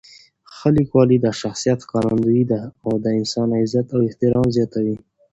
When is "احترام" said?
4.07-4.47